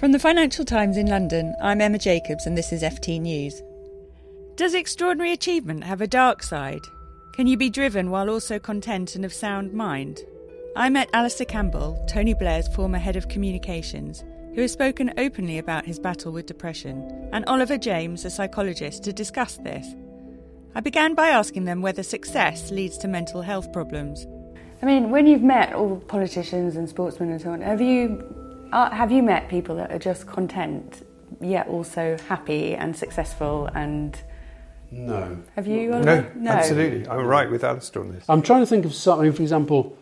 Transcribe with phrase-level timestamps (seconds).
[0.00, 3.60] From the Financial Times in London, I'm Emma Jacobs and this is FT News.
[4.56, 6.80] Does extraordinary achievement have a dark side?
[7.34, 10.22] Can you be driven while also content and of sound mind?
[10.74, 14.24] I met Alastair Campbell, Tony Blair's former head of communications,
[14.54, 19.12] who has spoken openly about his battle with depression, and Oliver James, a psychologist, to
[19.12, 19.86] discuss this.
[20.74, 24.26] I began by asking them whether success leads to mental health problems.
[24.80, 28.39] I mean, when you've met all politicians and sportsmen and so on, have you
[28.72, 31.06] uh, have you met people that are just content
[31.40, 34.20] yet also happy and successful and?
[34.90, 35.38] No.
[35.54, 35.90] Have you?
[35.90, 37.08] No, no, absolutely.
[37.08, 38.24] I'm right with Alastair on this.
[38.28, 39.32] I'm trying to think of something.
[39.32, 39.96] For example,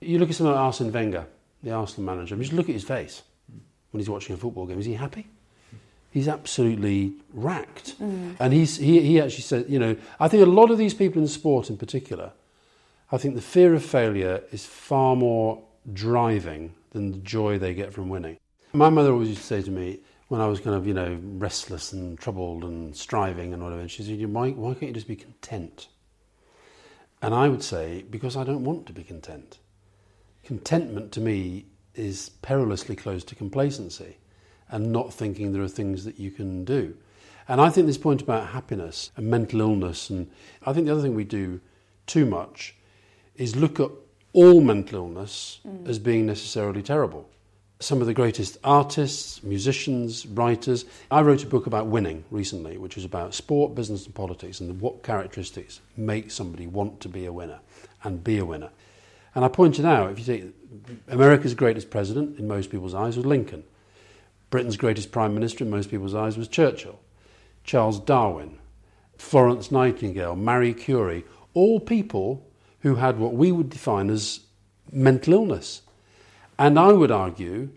[0.00, 1.26] you look at someone like Arsene Wenger,
[1.62, 2.34] the Arsenal manager.
[2.34, 3.22] I mean, just look at his face
[3.90, 4.78] when he's watching a football game.
[4.78, 5.26] Is he happy?
[6.10, 7.98] He's absolutely racked.
[8.00, 8.36] Mm.
[8.40, 11.20] And he's, he, he actually said, you know, I think a lot of these people
[11.20, 12.32] in sport in particular,
[13.12, 15.62] I think the fear of failure is far more
[15.92, 18.38] driving than the joy they get from winning.
[18.72, 21.18] My mother always used to say to me, when I was kind of, you know,
[21.22, 25.16] restless and troubled and striving and whatever, she said, why, why can't you just be
[25.16, 25.88] content?
[27.22, 29.58] And I would say, because I don't want to be content.
[30.44, 34.18] Contentment to me is perilously close to complacency
[34.68, 36.94] and not thinking there are things that you can do.
[37.48, 40.30] And I think this point about happiness and mental illness, and
[40.64, 41.60] I think the other thing we do
[42.06, 42.76] too much
[43.34, 43.90] is look at
[44.38, 45.88] all mental illness mm.
[45.88, 47.28] as being necessarily terrible.
[47.80, 50.84] Some of the greatest artists, musicians, writers.
[51.10, 54.80] I wrote a book about winning recently, which was about sport, business, and politics, and
[54.80, 57.58] what characteristics make somebody want to be a winner
[58.04, 58.70] and be a winner.
[59.34, 60.54] And I pointed out, if you take
[61.08, 63.64] America's greatest president, in most people's eyes, was Lincoln.
[64.50, 67.00] Britain's greatest prime minister, in most people's eyes, was Churchill.
[67.64, 68.60] Charles Darwin,
[69.16, 72.47] Florence Nightingale, Marie Curie, all people
[72.80, 74.40] who had what we would define as
[74.92, 75.82] mental illness.
[76.58, 77.70] And I would argue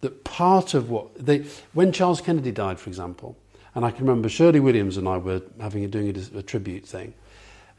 [0.00, 3.36] that part of what they, when Charles Kennedy died, for example,
[3.74, 6.86] and I can remember Shirley Williams and I were having a, doing a, a tribute
[6.86, 7.14] thing,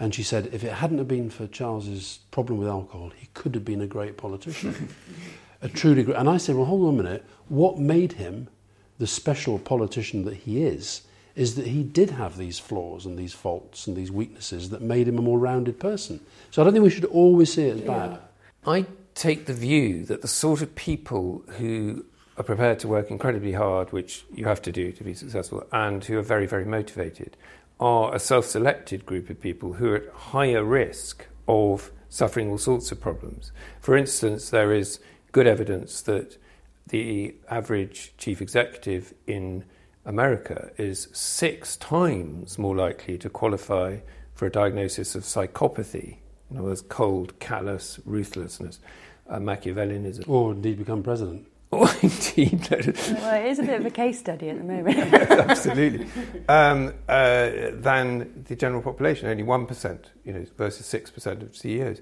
[0.00, 3.54] and she said if it hadn't have been for Charles's problem with alcohol, he could
[3.54, 4.88] have been a great politician,
[5.62, 6.16] a truly great.
[6.16, 7.24] And I said, well, hold on a minute.
[7.48, 8.48] What made him
[8.98, 11.02] the special politician that he is?
[11.38, 15.06] Is that he did have these flaws and these faults and these weaknesses that made
[15.06, 16.18] him a more rounded person.
[16.50, 18.10] So I don't think we should always see it as bad.
[18.10, 18.18] Yeah.
[18.72, 22.04] I take the view that the sort of people who
[22.36, 26.04] are prepared to work incredibly hard, which you have to do to be successful, and
[26.04, 27.36] who are very, very motivated,
[27.78, 32.58] are a self selected group of people who are at higher risk of suffering all
[32.58, 33.52] sorts of problems.
[33.80, 34.98] For instance, there is
[35.30, 36.36] good evidence that
[36.88, 39.64] the average chief executive in
[40.08, 43.98] America is six times more likely to qualify
[44.32, 46.16] for a diagnosis of psychopathy,
[46.50, 48.80] in other words, cold, callous ruthlessness,
[49.28, 50.26] uh, Machiavellianism.
[50.26, 51.46] Or indeed become president.
[51.70, 52.66] Or indeed.
[52.70, 54.96] well, it is a bit of a case study at the moment.
[55.12, 56.06] Absolutely.
[56.48, 62.00] Um, uh, than the general population, only 1%, you know, versus 6% of CEOs.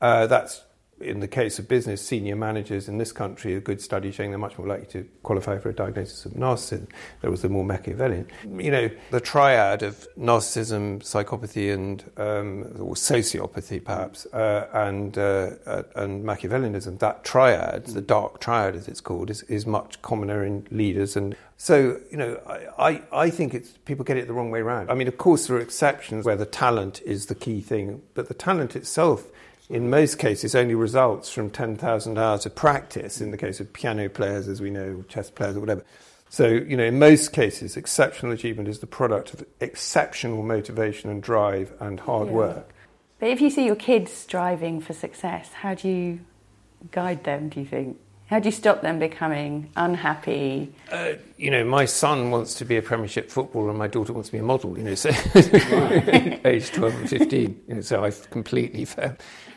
[0.00, 0.62] Uh, that's
[1.00, 4.38] in the case of business, senior managers in this country, a good study showing they're
[4.38, 6.88] much more likely to qualify for a diagnosis of narcissism.
[7.20, 8.26] There was the more Machiavellian.
[8.56, 15.50] You know, the triad of narcissism, psychopathy, and um, or sociopathy, perhaps, uh, and uh,
[15.66, 16.98] uh, and Machiavellianism.
[16.98, 21.16] That triad, the dark triad, as it's called, is, is much commoner in leaders.
[21.16, 22.40] And so, you know,
[22.78, 24.90] I, I think it's people get it the wrong way around.
[24.90, 28.28] I mean, of course, there are exceptions where the talent is the key thing, but
[28.28, 29.26] the talent itself
[29.70, 34.08] in most cases only results from 10,000 hours of practice in the case of piano
[34.08, 35.84] players, as we know, chess players, or whatever.
[36.30, 41.22] So, you know, in most cases, exceptional achievement is the product of exceptional motivation and
[41.22, 42.34] drive and hard yeah.
[42.34, 42.74] work.
[43.18, 46.20] But if you see your kids striving for success, how do you
[46.90, 47.98] guide them, do you think?
[48.28, 50.72] How do you stop them becoming unhappy?
[50.92, 54.28] Uh, you know, my son wants to be a Premiership footballer, and my daughter wants
[54.28, 54.76] to be a model.
[54.76, 55.08] You know, so
[56.44, 57.58] age twelve and fifteen.
[57.66, 59.16] You know, so I've completely failed.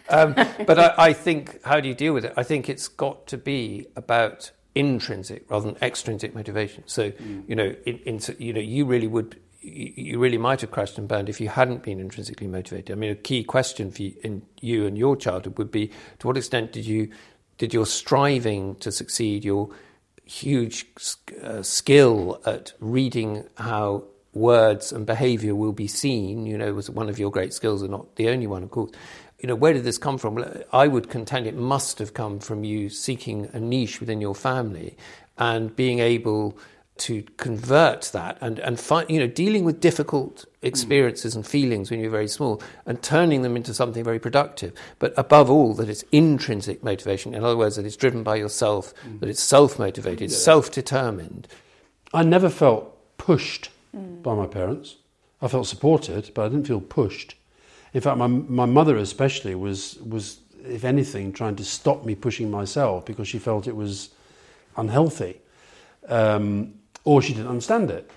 [0.10, 0.34] Um,
[0.66, 2.34] but I, I, think, how do you deal with it?
[2.36, 6.84] I think it's got to be about intrinsic rather than extrinsic motivation.
[6.86, 7.48] So, mm.
[7.48, 11.08] you know, in, in, you know, you really would, you really might have crashed and
[11.08, 12.92] burned if you hadn't been intrinsically motivated.
[12.92, 16.28] I mean, a key question for you, in you and your childhood would be: to
[16.28, 17.10] what extent did you,
[17.62, 19.70] did your striving to succeed, your
[20.26, 20.88] huge
[21.44, 24.04] uh, skill at reading how
[24.34, 27.92] words and behaviour will be seen, you know, was one of your great skills, and
[27.92, 28.90] not the only one, of course
[29.40, 30.44] you know, where did this come from?
[30.72, 34.98] I would contend it must have come from you seeking a niche within your family
[35.38, 36.58] and being able
[37.02, 42.00] to convert that and and find you know dealing with difficult experiences and feelings when
[42.00, 44.72] you're very small and turning them into something very productive.
[45.00, 47.34] But above all that it's intrinsic motivation.
[47.34, 49.20] In other words that it's driven by yourself mm.
[49.20, 50.38] that it's self motivated yeah.
[50.38, 51.48] self determined
[52.14, 54.22] i never felt pushed mm.
[54.22, 54.98] by my parents.
[55.42, 57.36] I felt supported but i didn't feel pushed.
[57.94, 62.52] In fact my my mother especially was was if anything trying to stop me pushing
[62.52, 64.10] myself because she felt it was
[64.78, 65.42] unhealthy.
[66.08, 68.10] Um, or she didn't understand it.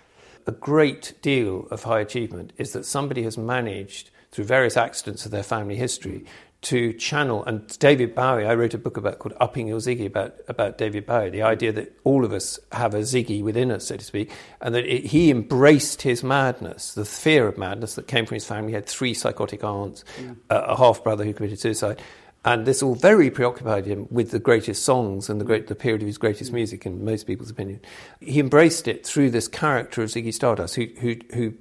[0.46, 5.31] A great deal of high achievement is that somebody has managed, through various accidents of
[5.31, 6.26] their family history,
[6.64, 7.44] to channel.
[7.44, 11.06] And David Bowie, I wrote a book about called Upping Your Ziggy about, about David
[11.06, 14.31] Bowie, the idea that all of us have a Ziggy within us, so to speak,
[14.60, 18.46] and that it, he embraced his madness, the fear of madness that came from his
[18.46, 18.72] family.
[18.72, 20.36] He had three psychotic aunts, mm.
[20.50, 22.00] a, a half brother who committed suicide.
[22.44, 26.02] And this all very preoccupied him with the greatest songs and the, great, the period
[26.02, 27.81] of his greatest music, in most people's opinion.
[28.20, 31.55] He embraced it through this character of Ziggy Stardust, who, who, who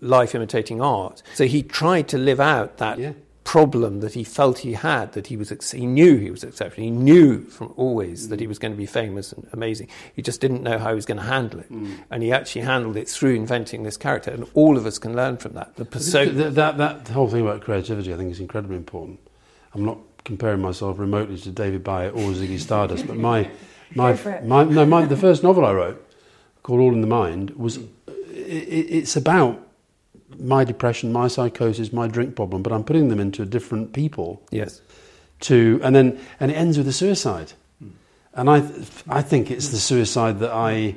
[0.00, 1.22] life imitating art.
[1.34, 3.12] So he tried to live out that yeah.
[3.44, 6.84] problem that he felt he had, that he was he knew he was exceptional.
[6.84, 8.30] He knew from always mm.
[8.30, 9.88] that he was going to be famous and amazing.
[10.14, 11.98] He just didn't know how he was going to handle it, mm.
[12.10, 14.30] and he actually handled it through inventing this character.
[14.30, 15.76] And all of us can learn from that.
[15.76, 19.20] The that, that, that whole thing about creativity, I think, is incredibly important.
[19.78, 23.48] I'm not comparing myself remotely to David Bowie or Ziggy Stardust, but my
[23.94, 26.04] my, my no my, the first novel I wrote
[26.62, 29.64] called All in the Mind was it, it's about
[30.38, 34.42] my depression, my psychosis, my drink problem, but I'm putting them into different people.
[34.50, 34.82] Yes.
[35.40, 37.52] To and then and it ends with a suicide,
[38.34, 38.56] and I
[39.08, 40.96] I think it's the suicide that I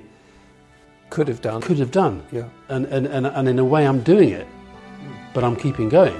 [1.12, 1.62] could have done.
[1.62, 2.24] Could have done.
[2.32, 2.50] Yeah.
[2.68, 4.48] And and and, and in a way I'm doing it,
[5.36, 6.20] but I'm keeping going.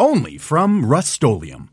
[0.00, 1.70] only from Rust-Oleum